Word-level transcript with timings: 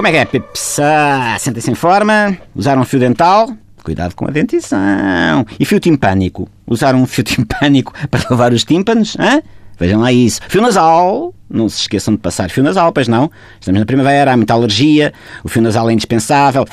Como 0.00 0.08
é 0.08 0.12
que 0.12 0.16
é, 0.16 0.24
Pips? 0.24 0.78
Ah, 0.78 1.36
Sentem-se 1.38 1.70
em 1.70 1.74
forma? 1.74 2.34
Usaram 2.56 2.82
fio 2.86 2.98
dental? 2.98 3.50
Cuidado 3.84 4.14
com 4.14 4.26
a 4.26 4.30
dentição. 4.30 5.44
E 5.58 5.66
fio 5.66 5.78
timpânico? 5.78 6.48
Usaram 6.66 7.02
um 7.02 7.06
fio 7.06 7.20
timpânico 7.22 7.92
para 8.10 8.24
lavar 8.30 8.50
os 8.50 8.64
tímpanos? 8.64 9.14
Hã? 9.20 9.42
Vejam 9.78 10.00
lá 10.00 10.10
isso. 10.10 10.40
Fio 10.48 10.62
nasal? 10.62 11.34
Não 11.50 11.68
se 11.68 11.82
esqueçam 11.82 12.14
de 12.14 12.20
passar 12.20 12.48
fio 12.48 12.62
nasal, 12.62 12.94
pois 12.94 13.08
não? 13.08 13.30
Estamos 13.60 13.78
na 13.78 13.84
primavera, 13.84 14.32
há 14.32 14.36
muita 14.38 14.54
alergia. 14.54 15.12
O 15.44 15.50
fio 15.50 15.60
nasal 15.60 15.90
é 15.90 15.92
indispensável. 15.92 16.64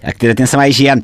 Há 0.00 0.12
que 0.12 0.18
ter 0.20 0.30
atenção 0.30 0.60
à 0.60 0.68
higiene 0.68 1.02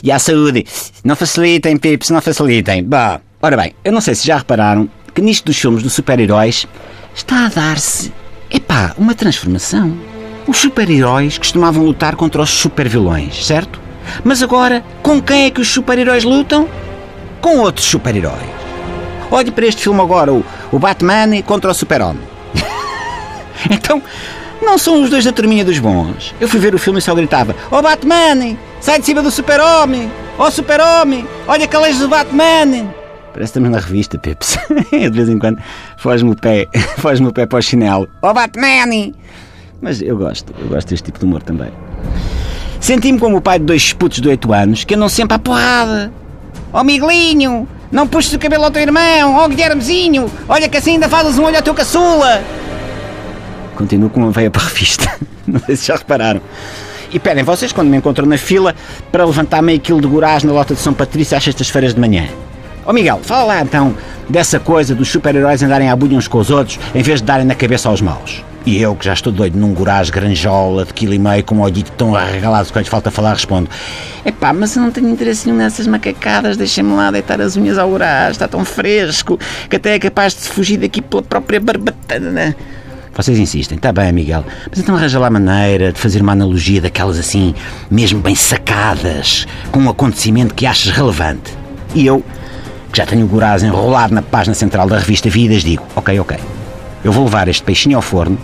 e 0.00 0.12
à 0.12 0.18
saúde. 0.20 0.64
Não 1.02 1.16
facilitem, 1.16 1.76
Pips, 1.76 2.08
não 2.10 2.20
facilitem. 2.20 2.84
Bah. 2.84 3.20
Ora 3.42 3.56
bem, 3.56 3.74
eu 3.82 3.90
não 3.90 4.00
sei 4.00 4.14
se 4.14 4.24
já 4.24 4.38
repararam 4.38 4.88
que 5.12 5.20
nisto 5.20 5.46
dos 5.46 5.58
filmes 5.58 5.82
dos 5.82 5.92
super-heróis 5.94 6.68
está 7.16 7.46
a 7.46 7.48
dar-se, 7.48 8.12
epá, 8.48 8.94
uma 8.96 9.12
transformação. 9.12 10.15
Os 10.46 10.58
super-heróis 10.58 11.38
costumavam 11.38 11.84
lutar 11.84 12.14
contra 12.14 12.40
os 12.40 12.50
super-vilões, 12.50 13.46
certo? 13.46 13.80
Mas 14.22 14.42
agora, 14.42 14.84
com 15.02 15.20
quem 15.20 15.44
é 15.44 15.50
que 15.50 15.60
os 15.60 15.68
super-heróis 15.68 16.22
lutam? 16.22 16.68
Com 17.40 17.58
outros 17.58 17.86
super-heróis. 17.86 18.56
Olhe 19.30 19.50
para 19.50 19.66
este 19.66 19.82
filme 19.82 20.00
agora, 20.00 20.32
o, 20.32 20.44
o 20.70 20.78
Batman 20.78 21.42
contra 21.42 21.70
o 21.70 21.74
Super-Homem. 21.74 22.22
então, 23.68 24.00
não 24.62 24.78
são 24.78 25.02
os 25.02 25.10
dois 25.10 25.24
da 25.24 25.32
turminha 25.32 25.64
dos 25.64 25.78
bons. 25.78 26.34
Eu 26.40 26.48
fui 26.48 26.60
ver 26.60 26.74
o 26.74 26.78
filme 26.78 27.00
e 27.00 27.02
só 27.02 27.14
gritava: 27.14 27.54
oh 27.70 27.82
Batman, 27.82 28.56
sai 28.80 29.00
de 29.00 29.06
cima 29.06 29.22
do 29.22 29.30
Super-Homem! 29.30 30.10
Oh, 30.38 30.50
Super-Homem, 30.50 31.26
olha 31.48 31.66
que 31.66 31.76
leis 31.76 31.98
do 31.98 32.08
Batman! 32.08 32.92
Parece 33.32 33.50
estamos 33.50 33.70
na 33.70 33.78
revista, 33.78 34.18
Pips. 34.18 34.58
de 34.90 35.10
vez 35.10 35.28
em 35.28 35.38
quando 35.38 35.60
foge-me 35.96 36.32
o 36.32 36.36
pé, 36.36 36.66
foge-me 36.98 37.28
o 37.28 37.32
pé 37.32 37.46
para 37.46 37.58
o 37.58 37.62
chinelo. 37.62 38.08
Oh, 38.22 38.32
Batman! 38.32 39.12
Mas 39.86 40.02
eu 40.02 40.16
gosto, 40.16 40.52
eu 40.58 40.66
gosto 40.66 40.88
deste 40.88 41.04
tipo 41.04 41.20
de 41.20 41.24
humor 41.24 41.44
também. 41.44 41.70
Senti-me 42.80 43.20
como 43.20 43.36
o 43.36 43.40
pai 43.40 43.60
de 43.60 43.66
dois 43.66 43.92
putos 43.92 44.20
de 44.20 44.28
8 44.28 44.52
anos 44.52 44.82
que 44.82 44.96
andam 44.96 45.08
sempre 45.08 45.36
à 45.36 45.38
porrada. 45.38 46.10
Ó 46.72 46.80
oh, 46.80 46.84
Miguelinho, 46.84 47.68
não 47.92 48.04
puxes 48.08 48.32
o 48.32 48.38
cabelo 48.40 48.64
ao 48.64 48.70
teu 48.72 48.82
irmão. 48.82 49.36
Ó 49.36 49.44
oh, 49.44 49.48
Guilhermezinho, 49.48 50.28
olha 50.48 50.68
que 50.68 50.76
assim 50.76 50.94
ainda 50.94 51.08
fazes 51.08 51.38
um 51.38 51.44
olho 51.44 51.54
ao 51.54 51.62
teu 51.62 51.72
caçula. 51.72 52.42
Continuo 53.76 54.10
com 54.10 54.22
uma 54.22 54.32
veia 54.32 54.50
para 54.50 54.60
a 54.60 54.64
revista. 54.64 55.08
Não 55.46 55.60
sei 55.60 55.76
se 55.76 55.86
já 55.86 55.94
repararam. 55.94 56.40
E 57.12 57.20
pedem 57.20 57.44
vocês 57.44 57.70
quando 57.70 57.86
me 57.86 57.96
encontram 57.96 58.26
na 58.26 58.36
fila 58.36 58.74
para 59.12 59.24
levantar 59.24 59.62
meio 59.62 59.78
quilo 59.78 60.00
de 60.00 60.08
gorás 60.08 60.42
na 60.42 60.52
lota 60.52 60.74
de 60.74 60.80
São 60.80 60.92
Patrício 60.92 61.36
às 61.36 61.44
sextas-feiras 61.44 61.94
de 61.94 62.00
manhã. 62.00 62.26
Ó 62.84 62.90
oh 62.90 62.92
Miguel, 62.92 63.20
fala 63.22 63.44
lá 63.44 63.62
então 63.62 63.94
dessa 64.28 64.58
coisa 64.58 64.96
dos 64.96 65.08
super-heróis 65.08 65.62
andarem 65.62 65.88
à 65.88 65.94
bulha 65.94 66.18
uns 66.18 66.26
com 66.26 66.38
os 66.38 66.50
outros 66.50 66.76
em 66.92 67.02
vez 67.02 67.20
de 67.20 67.26
darem 67.26 67.46
na 67.46 67.54
cabeça 67.54 67.88
aos 67.88 68.00
maus. 68.00 68.42
E 68.66 68.82
eu, 68.82 68.96
que 68.96 69.04
já 69.04 69.12
estou 69.12 69.32
doido 69.32 69.56
num 69.56 69.72
gorás 69.72 70.10
granjola 70.10 70.84
de 70.84 70.92
quilo 70.92 71.14
e 71.14 71.20
meio 71.20 71.44
com 71.44 71.54
um 71.54 71.60
olhito 71.60 71.92
tão 71.92 72.16
arregalado 72.16 72.72
que 72.72 72.76
lhes 72.80 72.88
falta 72.88 73.12
falar, 73.12 73.34
respondo 73.34 73.70
Epá, 74.24 74.52
mas 74.52 74.74
eu 74.74 74.82
não 74.82 74.90
tenho 74.90 75.08
interesse 75.08 75.46
nenhum 75.46 75.58
nessas 75.58 75.86
macacadas, 75.86 76.56
deixem-me 76.56 76.92
lá 76.94 77.12
deitar 77.12 77.40
as 77.40 77.56
unhas 77.56 77.78
ao 77.78 77.88
gorás, 77.88 78.32
está 78.32 78.48
tão 78.48 78.64
fresco 78.64 79.38
que 79.70 79.76
até 79.76 79.94
é 79.94 79.98
capaz 80.00 80.34
de 80.34 80.48
fugir 80.48 80.78
daqui 80.78 81.00
pela 81.00 81.22
própria 81.22 81.60
barbatana. 81.60 82.56
Vocês 83.14 83.38
insistem, 83.38 83.76
está 83.76 83.92
bem, 83.92 84.12
Miguel, 84.12 84.44
mas 84.68 84.80
então 84.80 84.96
arranja 84.96 85.20
lá 85.20 85.30
maneira 85.30 85.92
de 85.92 86.00
fazer 86.00 86.20
uma 86.20 86.32
analogia 86.32 86.80
daquelas 86.80 87.20
assim, 87.20 87.54
mesmo 87.88 88.20
bem 88.20 88.34
sacadas, 88.34 89.46
com 89.70 89.78
um 89.78 89.88
acontecimento 89.88 90.54
que 90.54 90.66
achas 90.66 90.92
relevante. 90.92 91.56
E 91.94 92.04
eu, 92.04 92.22
que 92.90 92.98
já 92.98 93.06
tenho 93.06 93.24
o 93.24 93.28
Goraz 93.28 93.62
enrolado 93.62 94.12
na 94.12 94.22
página 94.22 94.54
central 94.54 94.88
da 94.88 94.98
revista 94.98 95.30
Vidas, 95.30 95.62
digo: 95.62 95.86
Ok, 95.94 96.18
ok, 96.18 96.36
eu 97.04 97.12
vou 97.12 97.24
levar 97.24 97.46
este 97.48 97.62
peixinho 97.62 97.96
ao 97.96 98.02
forno, 98.02 98.36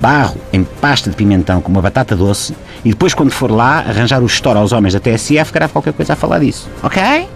barro 0.00 0.36
em 0.52 0.64
pasta 0.64 1.10
de 1.10 1.16
pimentão 1.16 1.60
com 1.60 1.70
uma 1.70 1.82
batata 1.82 2.14
doce 2.14 2.54
e 2.84 2.90
depois, 2.90 3.14
quando 3.14 3.30
for 3.30 3.50
lá, 3.50 3.80
arranjar 3.80 4.22
o 4.22 4.26
estouro 4.26 4.58
aos 4.58 4.72
homens 4.72 4.94
da 4.94 5.00
TSF, 5.00 5.52
grave 5.52 5.72
qualquer 5.72 5.92
coisa 5.92 6.12
a 6.12 6.16
falar 6.16 6.38
disso. 6.38 6.68
Ok? 6.82 7.28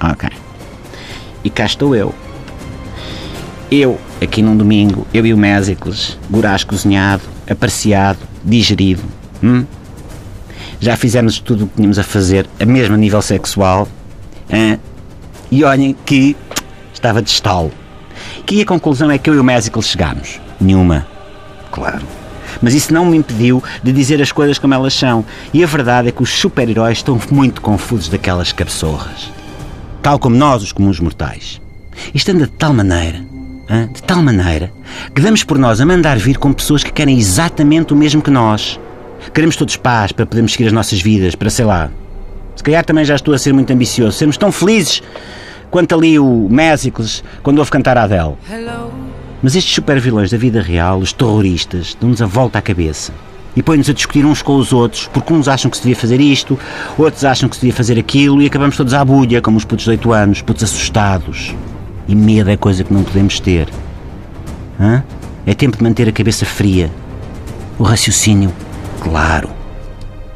Ok. 0.00 0.28
E 1.42 1.50
cá 1.50 1.64
estou 1.64 1.94
eu. 1.94 2.14
Eu, 3.70 3.98
aqui 4.22 4.42
num 4.42 4.56
domingo, 4.56 5.06
eu 5.12 5.26
e 5.26 5.34
o 5.34 5.36
Mésicles, 5.36 6.16
Goraz 6.30 6.62
cozinhado, 6.62 7.22
apreciado, 7.50 8.18
digerido. 8.44 9.02
Hum? 9.42 9.64
Já 10.78 10.96
fizemos 10.96 11.40
tudo 11.40 11.64
o 11.64 11.66
que 11.68 11.76
tínhamos 11.76 11.98
a 11.98 12.04
fazer, 12.04 12.48
a 12.60 12.64
mesmo 12.64 12.96
nível 12.96 13.20
sexual. 13.22 13.88
E 15.50 15.64
olhem 15.64 15.96
que 16.04 16.36
estava 16.92 17.20
de 17.20 17.30
estalo. 17.30 17.72
Que 18.44 18.62
a 18.62 18.66
conclusão 18.66 19.10
é 19.10 19.18
que 19.18 19.28
eu 19.28 19.34
e 19.34 19.38
o 19.38 19.44
Mésicles 19.44 19.88
chegámos? 19.88 20.40
Nenhuma. 20.60 21.15
Claro. 21.70 22.02
Mas 22.62 22.74
isso 22.74 22.92
não 22.92 23.04
me 23.04 23.16
impediu 23.16 23.62
de 23.82 23.92
dizer 23.92 24.20
as 24.22 24.32
coisas 24.32 24.58
como 24.58 24.74
elas 24.74 24.94
são. 24.94 25.24
E 25.52 25.62
a 25.62 25.66
verdade 25.66 26.08
é 26.08 26.12
que 26.12 26.22
os 26.22 26.30
super-heróis 26.30 26.98
estão 26.98 27.20
muito 27.30 27.60
confusos 27.60 28.08
daquelas 28.08 28.52
cabeçorras. 28.52 29.30
Tal 30.02 30.18
como 30.18 30.36
nós, 30.36 30.62
os 30.62 30.72
comuns 30.72 31.00
mortais. 31.00 31.60
Isto 32.14 32.30
anda 32.30 32.46
de 32.46 32.52
tal 32.52 32.72
maneira 32.72 33.36
de 33.92 34.02
tal 34.02 34.22
maneira 34.22 34.72
que 35.14 35.20
damos 35.20 35.42
por 35.42 35.58
nós 35.58 35.80
a 35.80 35.86
mandar 35.86 36.18
vir 36.18 36.38
com 36.38 36.52
pessoas 36.52 36.84
que 36.84 36.92
querem 36.92 37.18
exatamente 37.18 37.92
o 37.92 37.96
mesmo 37.96 38.22
que 38.22 38.30
nós. 38.30 38.78
Queremos 39.34 39.56
todos 39.56 39.76
paz 39.76 40.12
para 40.12 40.24
podermos 40.24 40.52
seguir 40.52 40.66
as 40.66 40.72
nossas 40.72 41.00
vidas, 41.00 41.34
para 41.34 41.50
sei 41.50 41.64
lá. 41.64 41.90
Se 42.54 42.62
calhar 42.62 42.84
também 42.84 43.04
já 43.04 43.16
estou 43.16 43.34
a 43.34 43.38
ser 43.38 43.52
muito 43.52 43.72
ambicioso. 43.72 44.16
Sermos 44.16 44.36
tão 44.36 44.52
felizes 44.52 45.02
quanto 45.70 45.94
ali 45.94 46.18
o 46.18 46.48
Mésicles 46.48 47.24
quando 47.42 47.58
ouve 47.58 47.70
cantar 47.70 47.98
a 47.98 48.04
Adele. 48.04 48.34
Mas 49.42 49.54
estes 49.54 49.74
super 49.74 50.00
vilões 50.00 50.30
da 50.30 50.38
vida 50.38 50.60
real, 50.60 50.98
os 50.98 51.12
terroristas, 51.12 51.96
dão-nos 52.00 52.22
a 52.22 52.26
volta 52.26 52.58
à 52.58 52.62
cabeça 52.62 53.12
e 53.56 53.62
põem-nos 53.62 53.88
a 53.88 53.94
discutir 53.94 54.24
uns 54.24 54.42
com 54.42 54.56
os 54.56 54.72
outros, 54.72 55.08
porque 55.12 55.32
uns 55.32 55.48
acham 55.48 55.70
que 55.70 55.78
se 55.78 55.82
devia 55.82 55.96
fazer 55.96 56.20
isto, 56.20 56.58
outros 56.98 57.24
acham 57.24 57.48
que 57.48 57.56
se 57.56 57.62
devia 57.62 57.74
fazer 57.74 57.98
aquilo 57.98 58.42
e 58.42 58.46
acabamos 58.46 58.76
todos 58.76 58.92
à 58.92 59.02
bulha, 59.02 59.40
como 59.40 59.56
os 59.56 59.64
putos 59.64 59.84
de 59.84 59.90
8 59.92 60.12
anos, 60.12 60.42
putos 60.42 60.62
assustados. 60.62 61.54
E 62.06 62.14
medo 62.14 62.50
é 62.50 62.56
coisa 62.56 62.84
que 62.84 62.92
não 62.92 63.02
podemos 63.02 63.40
ter. 63.40 63.68
Hã? 64.78 65.02
É 65.46 65.54
tempo 65.54 65.78
de 65.78 65.82
manter 65.82 66.06
a 66.06 66.12
cabeça 66.12 66.44
fria. 66.44 66.90
O 67.78 67.82
raciocínio, 67.82 68.52
claro. 69.00 69.48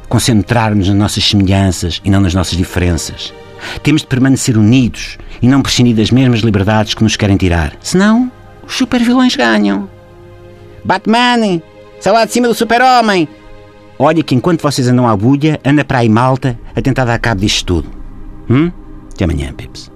Concentrar-nos 0.08 0.88
nas 0.88 0.96
nossas 0.96 1.24
semelhanças 1.24 2.00
e 2.02 2.10
não 2.10 2.20
nas 2.20 2.34
nossas 2.34 2.56
diferenças. 2.56 3.34
Temos 3.82 4.00
de 4.00 4.08
permanecer 4.08 4.56
unidos 4.56 5.18
e 5.42 5.46
não 5.46 5.60
prescindir 5.60 5.94
das 5.94 6.10
mesmas 6.10 6.40
liberdades 6.40 6.94
que 6.94 7.02
nos 7.02 7.16
querem 7.16 7.36
tirar. 7.36 7.74
Senão, 7.80 8.32
os 8.70 8.76
super-vilões 8.76 9.34
ganham. 9.34 9.90
Batman! 10.84 11.60
Sai 12.00 12.12
lá 12.12 12.24
de 12.24 12.32
cima 12.32 12.46
do 12.46 12.54
super-homem! 12.54 13.28
Olha 13.98 14.22
que 14.22 14.34
enquanto 14.34 14.62
vocês 14.62 14.88
andam 14.88 15.06
à 15.06 15.14
bulha, 15.14 15.60
anda 15.64 15.84
para 15.84 15.98
aí 15.98 16.08
malta 16.08 16.58
a 16.74 16.80
tentar 16.80 17.04
dar 17.04 17.18
cabo 17.18 17.40
disto 17.40 17.66
tudo. 17.66 17.90
Hum? 18.48 18.70
Até 19.12 19.24
amanhã, 19.24 19.52
Pips. 19.52 19.90